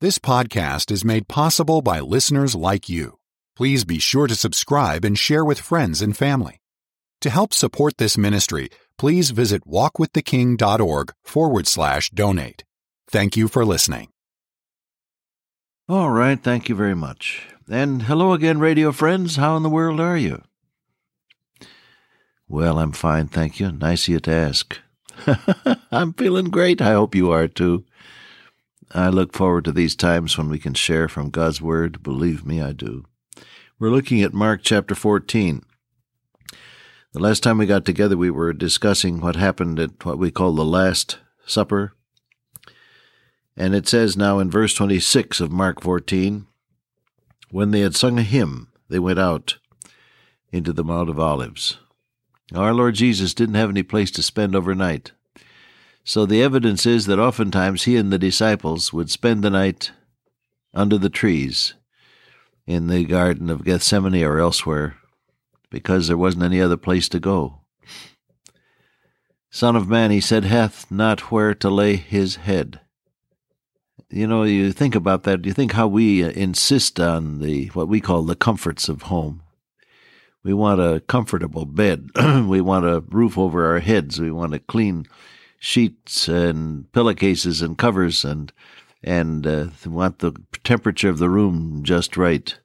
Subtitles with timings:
[0.00, 3.18] This podcast is made possible by listeners like you.
[3.56, 6.60] Please be sure to subscribe and share with friends and family.
[7.22, 12.62] To help support this ministry, please visit walkwiththeking.org forward slash donate.
[13.10, 14.10] Thank you for listening.
[15.88, 17.48] All right, thank you very much.
[17.68, 19.34] And hello again, radio friends.
[19.34, 20.44] How in the world are you?
[22.46, 23.72] Well, I'm fine, thank you.
[23.72, 24.78] Nice of you to ask.
[25.90, 26.80] I'm feeling great.
[26.80, 27.84] I hope you are too.
[28.92, 32.02] I look forward to these times when we can share from God's Word.
[32.02, 33.04] Believe me, I do.
[33.78, 35.62] We're looking at Mark chapter 14.
[37.12, 40.52] The last time we got together, we were discussing what happened at what we call
[40.52, 41.92] the Last Supper.
[43.56, 46.46] And it says now in verse 26 of Mark 14
[47.50, 49.58] When they had sung a hymn, they went out
[50.50, 51.78] into the Mount of Olives.
[52.54, 55.12] Our Lord Jesus didn't have any place to spend overnight.
[56.08, 59.92] So the evidence is that oftentimes he and the disciples would spend the night
[60.72, 61.74] under the trees
[62.66, 64.96] in the Garden of Gethsemane or elsewhere
[65.68, 67.60] because there wasn't any other place to go.
[69.50, 72.80] Son of Man, he said, hath not where to lay his head.
[74.08, 75.44] You know, you think about that.
[75.44, 79.42] You think how we uh, insist on the what we call the comforts of home.
[80.42, 82.08] We want a comfortable bed.
[82.46, 84.18] we want a roof over our heads.
[84.18, 85.04] We want a clean
[85.58, 88.52] sheets and pillowcases and covers and
[89.02, 90.32] and uh, want the
[90.64, 92.58] temperature of the room just right.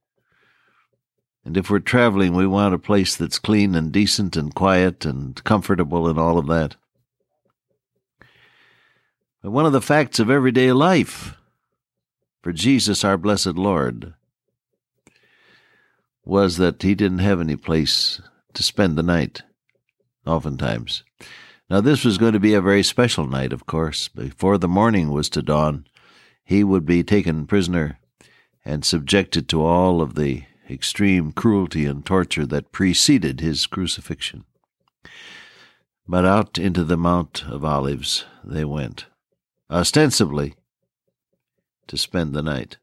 [1.45, 5.44] And if we're traveling, we want a place that's clean and decent and quiet and
[5.44, 6.75] comfortable and all of that.
[9.41, 11.35] But one of the facts of everyday life
[12.41, 14.13] for Jesus, our blessed Lord,
[16.25, 18.22] was that he didn't have any place
[18.53, 19.44] to spend the night,
[20.25, 21.03] oftentimes.
[21.73, 24.07] Now, this was going to be a very special night, of course.
[24.07, 25.88] Before the morning was to dawn,
[26.43, 27.97] he would be taken prisoner
[28.63, 34.45] and subjected to all of the extreme cruelty and torture that preceded his crucifixion.
[36.07, 39.07] But out into the Mount of Olives they went,
[39.72, 40.53] ostensibly
[41.88, 42.78] to spend the night.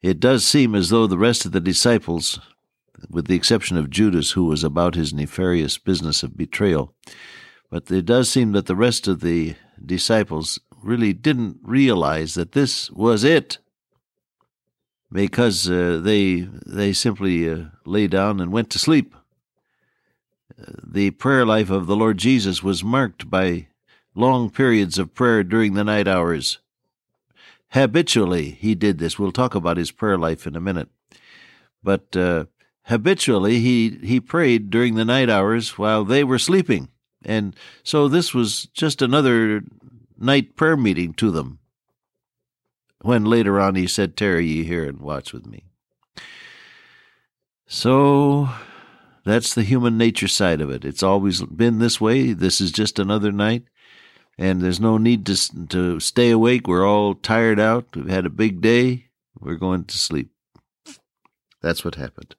[0.00, 2.38] It does seem as though the rest of the disciples
[3.10, 6.94] with the exception of Judas, who was about his nefarious business of betrayal.
[7.70, 12.90] But it does seem that the rest of the disciples really didn't realize that this
[12.90, 13.58] was it,
[15.12, 19.14] because uh, they they simply uh, lay down and went to sleep.
[20.82, 23.68] The prayer life of the Lord Jesus was marked by
[24.14, 26.58] long periods of prayer during the night hours.
[27.70, 29.18] Habitually, he did this.
[29.18, 30.88] We'll talk about his prayer life in a minute.
[31.82, 32.46] But uh,
[32.86, 36.88] habitually he, he prayed during the night hours while they were sleeping.
[37.24, 39.62] And so this was just another
[40.18, 41.58] night prayer meeting to them.
[43.02, 45.64] When later on he said, Tarry ye here and watch with me.
[47.66, 48.48] So
[49.24, 50.84] that's the human nature side of it.
[50.84, 52.32] It's always been this way.
[52.32, 53.64] This is just another night.
[54.38, 56.68] And there's no need to, to stay awake.
[56.68, 57.86] We're all tired out.
[57.96, 59.06] We've had a big day.
[59.40, 60.30] We're going to sleep.
[61.62, 62.36] That's what happened.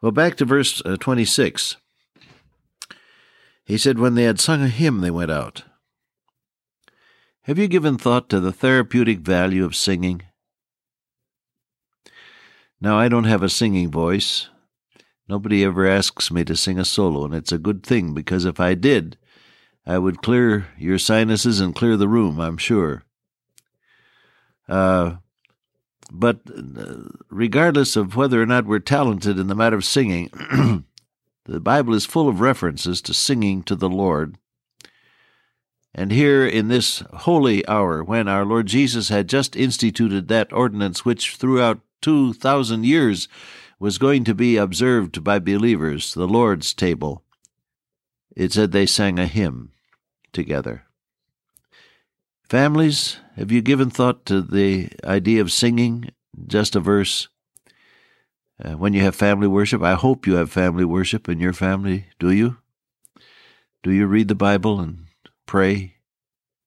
[0.00, 1.76] Well, back to verse uh, 26.
[3.64, 5.64] He said, When they had sung a hymn, they went out.
[7.42, 10.22] Have you given thought to the therapeutic value of singing?
[12.80, 14.48] Now, I don't have a singing voice.
[15.28, 18.60] Nobody ever asks me to sing a solo, and it's a good thing because if
[18.60, 19.16] I did,
[19.86, 23.04] I would clear your sinuses and clear the room, I'm sure.
[24.68, 25.16] Uh,
[26.14, 30.30] but uh, regardless of whether or not we're talented in the matter of singing,
[31.44, 34.38] the Bible is full of references to singing to the Lord.
[35.92, 41.04] And here in this holy hour, when our Lord Jesus had just instituted that ordinance
[41.04, 43.28] which throughout 2,000 years
[43.78, 47.22] was going to be observed by believers, the Lord's table,
[48.36, 49.72] it said they sang a hymn
[50.32, 50.83] together.
[52.54, 56.10] Families, have you given thought to the idea of singing
[56.46, 57.26] just a verse
[58.64, 59.82] uh, when you have family worship?
[59.82, 62.06] I hope you have family worship in your family.
[62.20, 62.58] Do you?
[63.82, 65.06] Do you read the Bible and
[65.46, 65.96] pray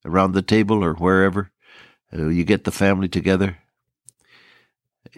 [0.04, 1.52] around the table or wherever
[2.12, 3.56] uh, you get the family together?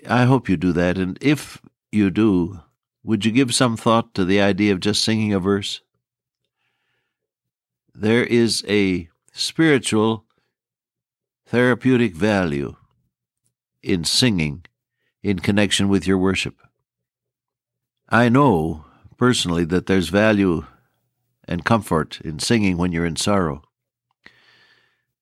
[0.09, 0.99] I hope you do that.
[0.99, 1.61] And if
[1.91, 2.61] you do,
[3.03, 5.81] would you give some thought to the idea of just singing a verse?
[7.93, 10.27] There is a spiritual
[11.51, 12.77] therapeutic value
[13.83, 14.65] in singing
[15.21, 16.55] in connection with your worship.
[18.09, 18.85] I know
[19.17, 20.65] personally that there's value
[21.49, 23.63] and comfort in singing when you're in sorrow.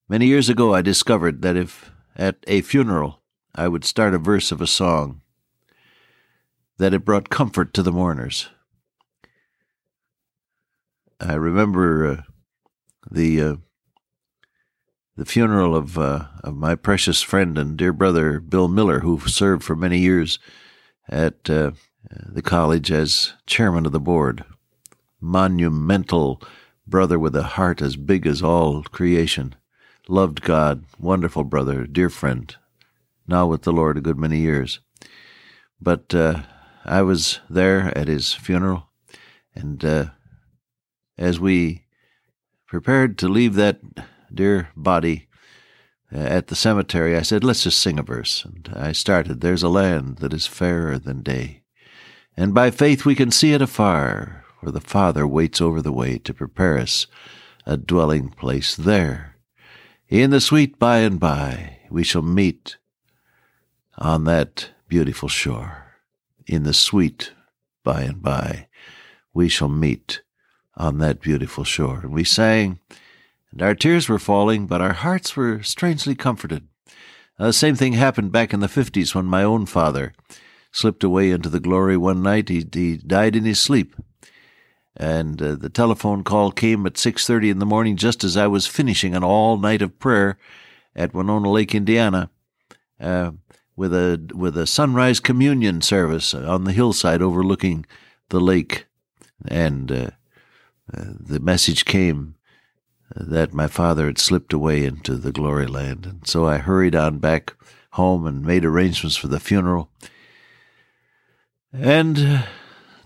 [0.07, 3.23] Many years ago, I discovered that if at a funeral,
[3.55, 5.23] I would start a verse of a song
[6.77, 8.51] that it brought comfort to the mourners.
[11.21, 12.23] I remember uh,
[13.11, 13.55] the uh,
[15.19, 19.65] the funeral of uh, of my precious friend and dear brother Bill Miller, who served
[19.65, 20.39] for many years
[21.09, 21.73] at uh,
[22.09, 24.45] the college as chairman of the board.
[25.21, 26.41] Monumental
[26.87, 29.57] brother with a heart as big as all creation.
[30.07, 32.55] Loved God, wonderful brother, dear friend.
[33.27, 34.79] Now with the Lord a good many years.
[35.81, 36.43] But uh,
[36.85, 38.89] I was there at his funeral,
[39.53, 40.05] and uh,
[41.19, 41.87] as we
[42.69, 43.81] prepared to leave that
[44.33, 45.29] dear body
[46.13, 48.45] uh, at the cemetery, I said, Let's just sing a verse.
[48.45, 51.63] And I started, There's a land that is fairer than day,
[52.37, 56.19] and by faith we can see it afar, for the Father waits over the way
[56.19, 57.07] to prepare us
[57.67, 59.37] a dwelling place there.
[60.09, 62.77] In the sweet by and by we shall meet
[63.99, 65.97] on that beautiful shore.
[66.47, 67.33] In the sweet
[67.85, 68.69] by and by
[69.35, 70.23] we shall meet
[70.77, 72.01] on that beautiful shore.
[72.05, 72.79] And we sang,
[73.53, 76.69] and our tears were falling, but our hearts were strangely comforted.
[77.39, 80.13] Uh, the same thing happened back in the 50s when my own father
[80.73, 82.49] slipped away into the glory one night.
[82.49, 83.95] He, he died in his sleep.
[84.97, 88.67] And uh, the telephone call came at 6:30 in the morning just as I was
[88.67, 90.39] finishing an all night of prayer
[90.97, 92.31] at Winona Lake, Indiana,
[93.01, 93.31] uh,
[93.77, 97.87] with a with a sunrise communion service on the hillside overlooking
[98.31, 98.87] the lake,
[99.47, 100.11] and uh,
[100.93, 102.35] uh the message came
[103.15, 106.07] that my father had slipped away into the glory land.
[106.07, 107.55] And so I hurried on back
[107.93, 109.91] home and made arrangements for the funeral.
[111.73, 112.45] And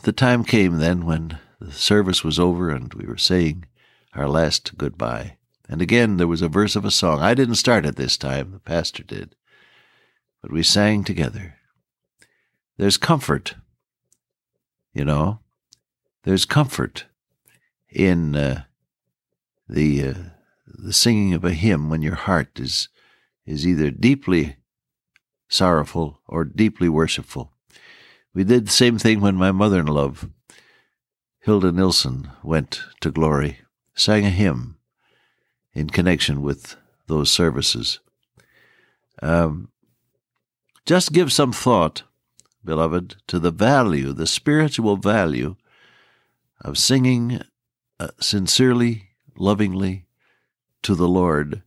[0.02, 3.66] the time came then when the service was over and we were saying
[4.14, 5.37] our last goodbye.
[5.69, 7.20] And again, there was a verse of a song.
[7.20, 9.34] I didn't start it this time, the pastor did.
[10.43, 11.55] But we sang together.
[12.76, 13.55] There's comfort,
[14.93, 15.38] you know,
[16.25, 17.06] there's comfort
[17.88, 18.64] in uh,
[19.72, 20.14] the uh,
[20.66, 22.88] the singing of a hymn when your heart is
[23.46, 24.56] is either deeply
[25.48, 27.52] sorrowful or deeply worshipful.
[28.34, 30.12] We did the same thing when my mother-in-law,
[31.40, 33.58] Hilda Nilsson, went to glory,
[33.94, 34.76] sang a hymn
[35.74, 36.76] in connection with
[37.06, 38.00] those services.
[39.20, 39.70] Um,
[40.86, 42.04] just give some thought,
[42.64, 45.56] beloved, to the value, the spiritual value
[46.60, 47.42] of singing
[48.00, 50.06] uh, sincerely lovingly
[50.82, 51.62] to the Lord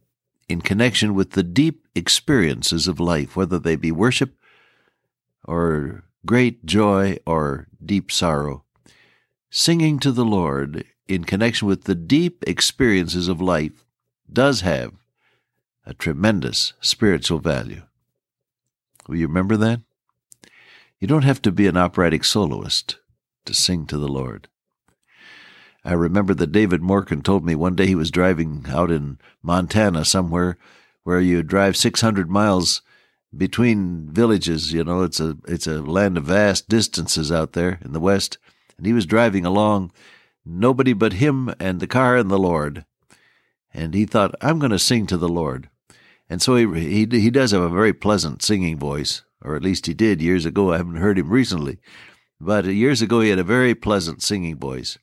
[0.48, 4.36] in connection with the deep experiences of life, whether they be worship
[5.44, 8.64] or great joy or deep sorrow.
[9.50, 13.86] Singing to the Lord in connection with the deep experiences of life
[14.32, 14.94] does have
[15.86, 17.84] a tremendous spiritual value.
[19.08, 19.82] Will you remember that?
[21.00, 22.98] You don't have to be an operatic soloist
[23.46, 24.48] to sing to the Lord.
[25.86, 30.04] I remember that David Morgan told me one day he was driving out in Montana
[30.04, 30.58] somewhere
[31.04, 32.82] where you drive 600 miles
[33.38, 34.74] between villages.
[34.74, 38.40] You know, it's a it's a land of vast distances out there in the west.
[38.78, 39.92] And he was driving along,
[40.44, 42.84] nobody but him and the car and the Lord.
[43.72, 45.70] And he thought, I'm going to sing to the Lord.
[46.28, 49.86] And so he, he he does have a very pleasant singing voice, or at least
[49.86, 50.74] he did years ago.
[50.74, 51.78] I haven't heard him recently,
[52.42, 54.98] but years ago he had a very pleasant singing voice.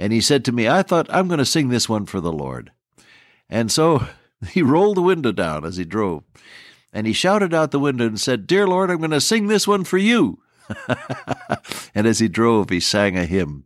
[0.00, 2.32] And he said to me, I thought I'm going to sing this one for the
[2.32, 2.72] Lord.
[3.50, 4.06] And so
[4.48, 6.24] he rolled the window down as he drove.
[6.90, 9.68] And he shouted out the window and said, Dear Lord, I'm going to sing this
[9.68, 10.38] one for you.
[11.94, 13.64] and as he drove, he sang a hymn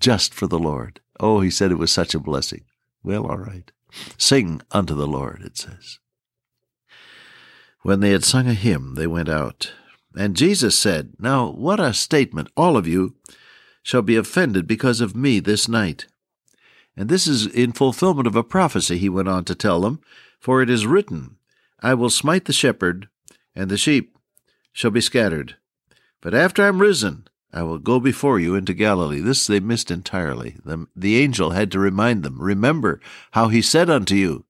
[0.00, 1.00] just for the Lord.
[1.18, 2.64] Oh, he said it was such a blessing.
[3.02, 3.72] Well, all right.
[4.18, 5.98] Sing unto the Lord, it says.
[7.82, 9.72] When they had sung a hymn, they went out.
[10.14, 13.14] And Jesus said, Now, what a statement, all of you
[13.82, 16.06] shall be offended because of me this night.
[16.96, 20.00] And this is in fulfillment of a prophecy, he went on to tell them,
[20.38, 21.36] for it is written,
[21.80, 23.08] I will smite the shepherd,
[23.54, 24.16] and the sheep
[24.72, 25.56] shall be scattered.
[26.20, 29.20] But after I am risen, I will go before you into Galilee.
[29.20, 30.56] This they missed entirely.
[30.64, 33.00] The, the angel had to remind them, Remember
[33.32, 34.44] how he said unto you,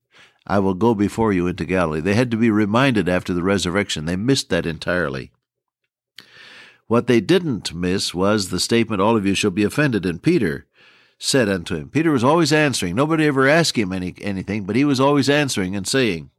[0.45, 2.01] I will go before you into Galilee.
[2.01, 4.05] They had to be reminded after the resurrection.
[4.05, 5.31] They missed that entirely.
[6.91, 10.05] What they didn't miss was the statement, All of you shall be offended.
[10.05, 10.67] And Peter
[11.17, 12.95] said unto him, Peter was always answering.
[12.95, 16.31] Nobody ever asked him any, anything, but he was always answering and saying,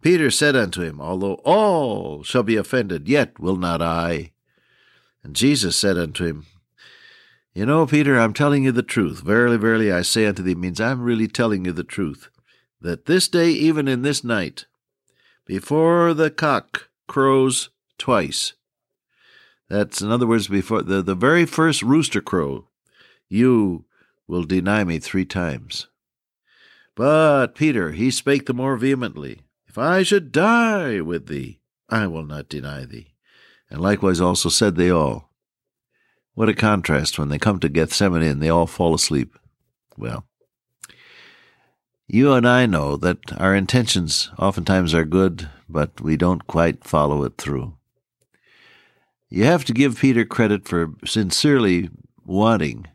[0.00, 4.30] Peter said unto him, Although all shall be offended, yet will not I.
[5.24, 6.46] And Jesus said unto him,
[7.52, 9.22] You know, Peter, I'm telling you the truth.
[9.22, 12.28] Verily, verily, I say unto thee, means I'm really telling you the truth,
[12.80, 14.66] that this day, even in this night,
[15.44, 18.52] before the cock crows twice.
[19.68, 22.68] That's, in other words, before the, the very first rooster crow,
[23.28, 23.84] you
[24.26, 25.88] will deny me three times.
[26.94, 32.24] But Peter, he spake the more vehemently, If I should die with thee, I will
[32.24, 33.14] not deny thee.
[33.70, 35.30] And likewise also said they all.
[36.34, 39.38] What a contrast when they come to Gethsemane and they all fall asleep.
[39.96, 40.24] Well,
[42.06, 47.22] you and I know that our intentions oftentimes are good, but we don't quite follow
[47.24, 47.77] it through.
[49.30, 51.90] You have to give Peter credit for sincerely
[52.24, 52.86] wanting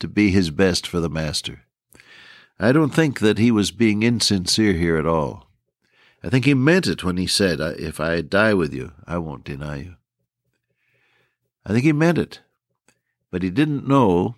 [0.00, 1.62] to be his best for the Master.
[2.58, 5.48] I don't think that he was being insincere here at all.
[6.22, 9.44] I think he meant it when he said, If I die with you, I won't
[9.44, 9.96] deny you.
[11.64, 12.40] I think he meant it,
[13.30, 14.34] but he didn't know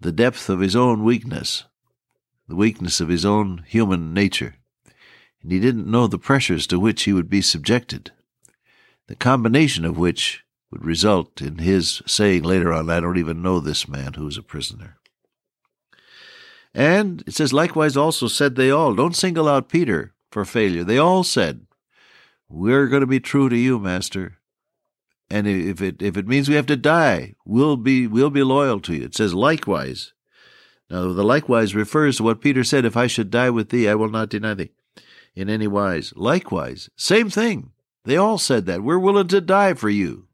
[0.00, 1.64] the depth of his own weakness,
[2.48, 4.54] the weakness of his own human nature,
[5.42, 8.12] and he didn't know the pressures to which he would be subjected,
[9.08, 13.58] the combination of which would result in his saying later on, I don't even know
[13.58, 14.98] this man who is a prisoner.
[16.74, 20.84] And it says, likewise also said they all, don't single out Peter for failure.
[20.84, 21.66] They all said,
[22.48, 24.36] We're going to be true to you, Master.
[25.30, 28.80] And if it if it means we have to die, we'll be we'll be loyal
[28.80, 29.04] to you.
[29.04, 30.14] It says likewise.
[30.88, 33.94] Now the likewise refers to what Peter said, if I should die with thee, I
[33.94, 34.70] will not deny thee
[35.34, 36.14] in any wise.
[36.16, 37.72] Likewise, same thing.
[38.08, 38.82] They all said that.
[38.82, 40.28] We're willing to die for you.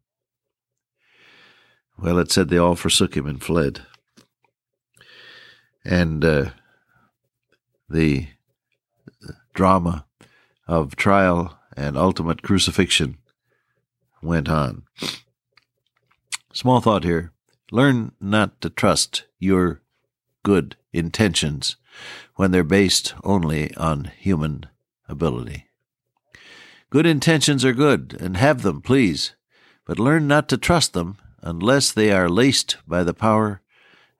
[1.99, 3.81] Well, it said they all forsook him and fled.
[5.85, 6.51] And uh,
[7.91, 8.29] the
[9.55, 10.07] drama
[10.69, 13.19] of trial and ultimate crucifixion
[14.23, 14.85] went on.
[16.53, 17.33] Small thought here.
[17.73, 19.83] Learn not to trust your
[20.45, 21.75] good intentions
[22.37, 24.67] when they're based only on human
[25.09, 25.67] ability.
[26.95, 29.35] Good intentions are good, and have them, please,
[29.85, 33.63] but learn not to trust them unless they are laced by the power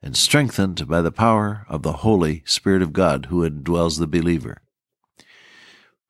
[0.01, 4.57] and strengthened by the power of the Holy Spirit of God who indwells the believer.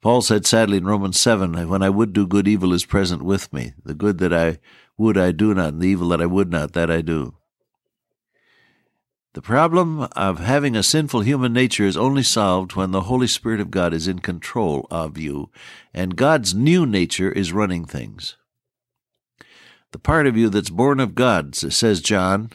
[0.02, 3.54] Paul said sadly in Romans 7 When I would do good, evil is present with
[3.54, 3.74] me.
[3.84, 4.58] The good that I
[4.98, 7.36] would, I do not, and the evil that I would not, that I do.
[9.36, 13.60] The problem of having a sinful human nature is only solved when the Holy Spirit
[13.60, 15.50] of God is in control of you
[15.94, 18.38] and God's new nature is running things.
[19.92, 22.52] The part of you that's born of God, says John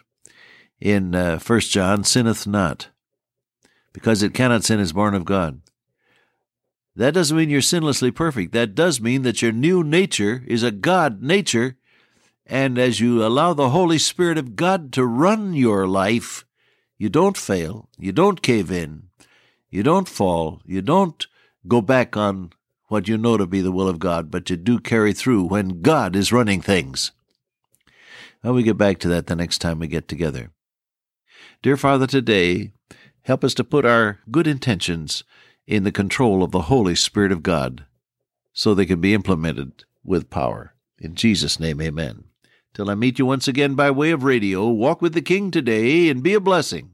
[0.81, 2.89] in uh, 1 John, sinneth not,
[3.93, 5.61] because it cannot sin is born of God.
[6.97, 8.53] That doesn't mean you're sinlessly perfect.
[8.53, 11.77] That does mean that your new nature is a God nature.
[12.47, 16.47] And as you allow the Holy Spirit of God to run your life,
[17.01, 19.05] you don't fail, you don't cave in,
[19.71, 21.27] you don't fall, you don't
[21.67, 22.53] go back on
[22.89, 25.81] what you know to be the will of God, but you do carry through when
[25.81, 27.13] God is running things.
[28.45, 30.51] Well, we get back to that the next time we get together.
[31.63, 32.73] Dear Father, today,
[33.23, 35.25] help us to put our good intentions
[35.67, 37.87] in the control of the Holy Spirit of God
[38.53, 40.75] so they can be implemented with power.
[40.99, 42.25] In Jesus' name, amen.
[42.73, 46.09] Till I meet you once again by way of radio, walk with the King today
[46.09, 46.90] and be a blessing.